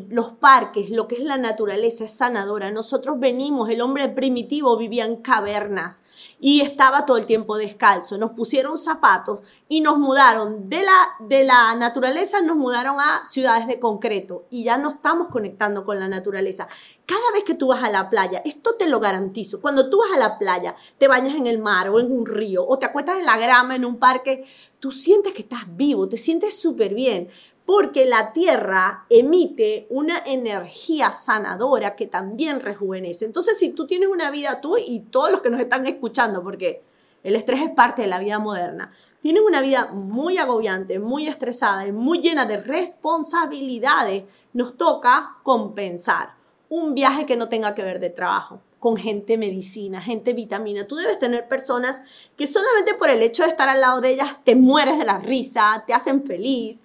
[0.09, 2.71] los parques, lo que es la naturaleza, es sanadora.
[2.71, 6.03] Nosotros venimos, el hombre primitivo vivía en cavernas
[6.39, 8.17] y estaba todo el tiempo descalzo.
[8.17, 13.67] Nos pusieron zapatos y nos mudaron de la, de la naturaleza, nos mudaron a ciudades
[13.67, 16.67] de concreto y ya no estamos conectando con la naturaleza.
[17.05, 20.11] Cada vez que tú vas a la playa, esto te lo garantizo, cuando tú vas
[20.13, 23.17] a la playa, te bañas en el mar o en un río o te acuestas
[23.17, 24.43] en la grama en un parque,
[24.79, 27.29] tú sientes que estás vivo, te sientes súper bien
[27.65, 33.25] porque la tierra emite una energía sanadora que también rejuvenece.
[33.25, 36.83] Entonces, si tú tienes una vida, tú y todos los que nos están escuchando, porque
[37.23, 41.87] el estrés es parte de la vida moderna, tienen una vida muy agobiante, muy estresada
[41.87, 46.35] y muy llena de responsabilidades, nos toca compensar
[46.69, 50.85] un viaje que no tenga que ver de trabajo con gente medicina, gente vitamina.
[50.85, 52.03] Tú debes tener personas
[52.37, 55.17] que solamente por el hecho de estar al lado de ellas te mueres de la
[55.17, 56.83] risa, te hacen feliz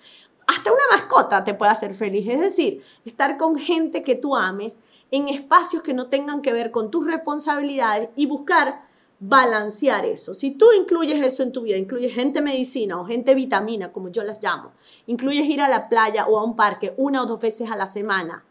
[0.51, 2.27] hasta una mascota te puede hacer feliz.
[2.29, 4.81] Es decir, estar con gente que tú ames
[5.13, 8.83] en espacios que no tengan que ver con tus responsabilidades y buscar
[9.21, 10.35] balancear eso.
[10.35, 14.25] Si tú incluyes eso en tu vida, incluyes gente medicina o gente vitamina, como yo
[14.25, 14.73] las llamo,
[15.07, 17.87] incluyes ir a la playa o a un parque una o dos veces a la
[17.87, 18.45] semana,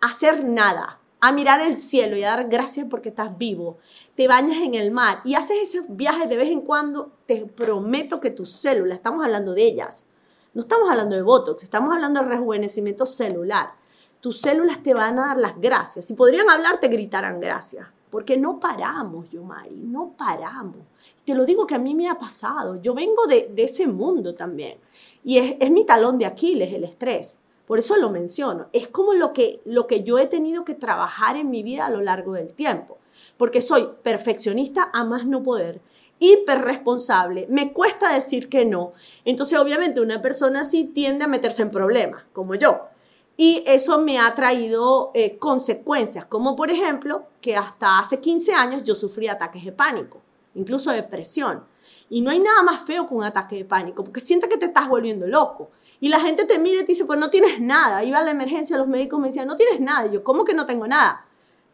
[0.00, 3.78] hacer nada, a mirar el cielo y a dar gracias porque estás vivo,
[4.14, 8.20] te bañas en el mar y haces esos viajes de vez en cuando, te prometo
[8.20, 10.06] que tus células, estamos hablando de ellas,
[10.54, 13.72] no estamos hablando de Botox, estamos hablando de rejuvenecimiento celular.
[14.20, 16.04] Tus células te van a dar las gracias.
[16.04, 17.86] Si podrían hablar, te gritarán gracias.
[18.10, 20.76] Porque no paramos, Yomari, no paramos.
[21.24, 22.80] Te lo digo que a mí me ha pasado.
[22.82, 24.78] Yo vengo de, ese mundo también.
[25.24, 27.38] Y es, es, mi talón de Aquiles, el estrés.
[27.66, 28.66] Por eso lo menciono.
[28.74, 31.90] Es como lo que, lo que yo he tenido que trabajar en mi vida a
[31.90, 32.98] lo largo del tiempo.
[33.38, 35.80] Porque soy perfeccionista a más no poder
[36.22, 38.92] hiperresponsable, me cuesta decir que no.
[39.24, 42.82] Entonces, obviamente, una persona así tiende a meterse en problemas, como yo.
[43.36, 48.84] Y eso me ha traído eh, consecuencias, como por ejemplo que hasta hace 15 años
[48.84, 50.20] yo sufrí ataques de pánico,
[50.54, 51.64] incluso depresión.
[52.08, 54.66] Y no hay nada más feo que un ataque de pánico, porque sientes que te
[54.66, 55.70] estás volviendo loco.
[55.98, 58.04] Y la gente te mira y te dice, pues no tienes nada.
[58.04, 60.06] Iba a la emergencia, los médicos me decían, no tienes nada.
[60.06, 61.24] Y yo, ¿cómo que no tengo nada?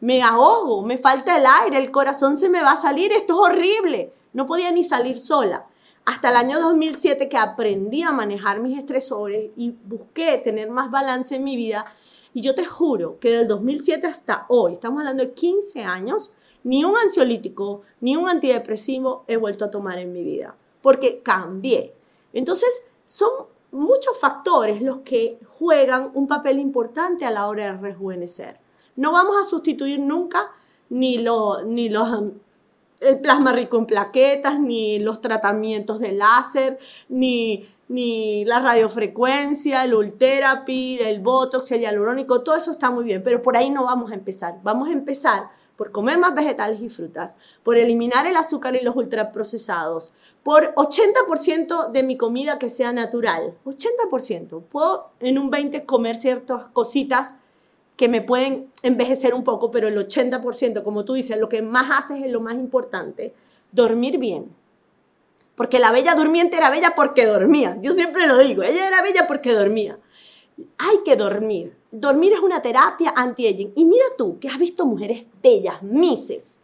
[0.00, 3.52] Me ahogo, me falta el aire, el corazón se me va a salir, esto es
[3.52, 4.12] horrible.
[4.32, 5.66] No podía ni salir sola.
[6.04, 11.36] Hasta el año 2007 que aprendí a manejar mis estresores y busqué tener más balance
[11.36, 11.84] en mi vida.
[12.32, 16.32] Y yo te juro que del 2007 hasta hoy, estamos hablando de 15 años,
[16.64, 21.94] ni un ansiolítico, ni un antidepresivo he vuelto a tomar en mi vida, porque cambié.
[22.32, 23.30] Entonces, son
[23.70, 28.60] muchos factores los que juegan un papel importante a la hora de rejuvenecer.
[28.96, 30.50] No vamos a sustituir nunca
[30.90, 32.08] ni, lo, ni los
[33.00, 36.78] el plasma rico en plaquetas, ni los tratamientos de láser,
[37.08, 43.22] ni, ni la radiofrecuencia, el ultherapy, el botox, el hialurónico, todo eso está muy bien,
[43.22, 44.58] pero por ahí no vamos a empezar.
[44.62, 48.96] Vamos a empezar por comer más vegetales y frutas, por eliminar el azúcar y los
[48.96, 54.64] ultraprocesados, por 80% de mi comida que sea natural, 80%.
[54.64, 57.34] Puedo en un 20% comer ciertas cositas
[57.98, 61.90] que me pueden envejecer un poco, pero el 80%, como tú dices, lo que más
[61.98, 63.34] haces es lo más importante,
[63.72, 64.54] dormir bien.
[65.56, 67.76] Porque la bella durmiente era bella porque dormía.
[67.82, 69.98] Yo siempre lo digo, ella era bella porque dormía.
[70.78, 71.76] Hay que dormir.
[71.90, 73.72] Dormir es una terapia anti-aging.
[73.74, 76.60] Y mira tú, que has visto mujeres bellas, mises.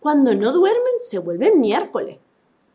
[0.00, 2.18] Cuando no duermen, se vuelven miércoles.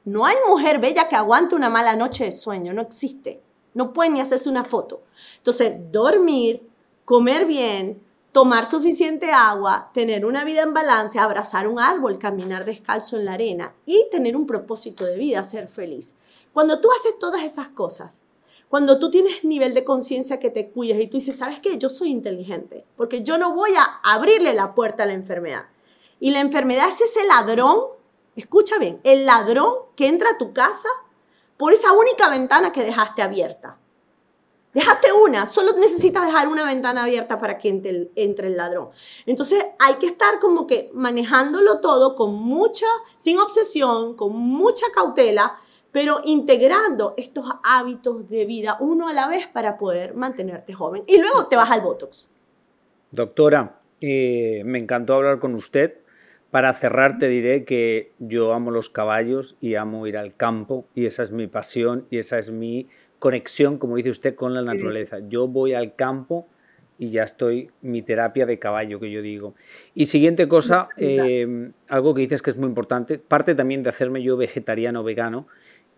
[0.06, 3.42] No hay mujer bella que aguante una mala noche de sueño, no existe.
[3.74, 5.02] No puede ni hacerse una foto.
[5.40, 6.71] Entonces, dormir,
[7.12, 8.02] comer bien,
[8.32, 13.34] tomar suficiente agua, tener una vida en balance, abrazar un árbol, caminar descalzo en la
[13.34, 16.16] arena y tener un propósito de vida, ser feliz.
[16.54, 18.22] Cuando tú haces todas esas cosas,
[18.70, 21.78] cuando tú tienes nivel de conciencia que te cuidas y tú dices, ¿sabes qué?
[21.78, 25.66] Yo soy inteligente, porque yo no voy a abrirle la puerta a la enfermedad.
[26.22, 27.78] Y la enfermedad es ese ladrón,
[28.38, 30.88] escucha bien, el ladrón que entra a tu casa
[31.58, 33.81] por esa única ventana que dejaste abierta.
[34.74, 38.90] Dejaste una, solo necesitas dejar una ventana abierta para que entre el, ladrón.
[39.26, 42.86] Entonces hay que estar como que manejándolo todo con mucha,
[43.18, 45.56] sin obsesión, con mucha cautela,
[45.92, 51.04] pero integrando estos hábitos de vida uno a la vez para poder mantenerte joven.
[51.06, 52.30] Y luego te vas al Botox.
[53.12, 55.98] Doctora, eh, me encantó hablar con usted.
[56.50, 61.06] Para cerrar te diré que yo amo los caballos y amo ir al campo y
[61.06, 62.90] esa es mi pasión y esa es mi
[63.22, 65.20] conexión, como dice usted, con la naturaleza.
[65.30, 66.48] Yo voy al campo
[66.98, 69.54] y ya estoy, mi terapia de caballo, que yo digo.
[69.94, 74.24] Y siguiente cosa, eh, algo que dices que es muy importante, parte también de hacerme
[74.24, 75.46] yo vegetariano vegano.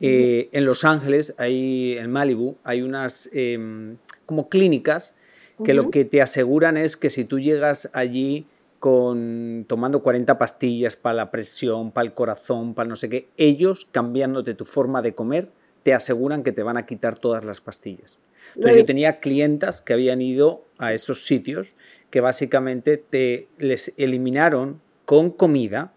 [0.01, 3.95] Eh, en Los Ángeles, hay, en Malibu, hay unas em,
[4.25, 5.15] como clínicas
[5.63, 8.47] que lo que te aseguran es que si tú llegas allí
[8.79, 13.87] con tomando 40 pastillas para la presión, para el corazón, para no sé qué, ellos
[13.89, 15.47] cambiándote tu forma de comer,
[15.83, 18.19] te aseguran que te van a quitar todas las pastillas.
[18.55, 21.73] Entonces yo tenía clientas que habían ido a esos sitios
[22.09, 25.93] que básicamente te les eliminaron con comida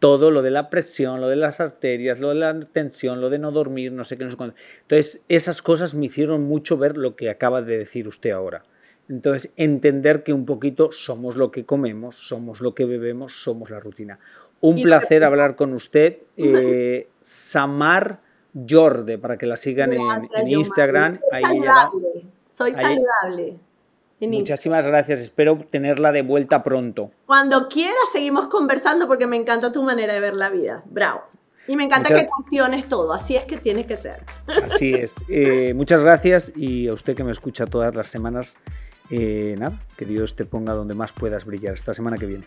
[0.00, 3.38] todo lo de la presión, lo de las arterias, lo de la tensión, lo de
[3.38, 4.56] no dormir, no sé qué, no sé cuánto.
[4.80, 8.64] Entonces, esas cosas me hicieron mucho ver lo que acaba de decir usted ahora.
[9.08, 13.78] Entonces, entender que un poquito somos lo que comemos, somos lo que bebemos, somos la
[13.78, 14.18] rutina.
[14.60, 16.18] Un placer hablar con usted.
[16.36, 18.20] Eh, Samar
[18.54, 21.14] Jorde, para que la sigan en, Instagram.
[21.14, 22.26] Soy saludable.
[22.48, 23.58] Soy saludable.
[24.20, 27.10] Muchísimas gracias, espero tenerla de vuelta pronto.
[27.26, 30.82] Cuando quieras seguimos conversando porque me encanta tu manera de ver la vida.
[30.86, 31.22] Bravo.
[31.66, 34.24] Y me encanta que cuestiones todo, así es que tiene que ser.
[34.64, 35.14] Así es.
[35.28, 38.56] Eh, muchas gracias y a usted que me escucha todas las semanas,
[39.10, 42.46] eh, nada, que Dios te ponga donde más puedas brillar esta semana que viene.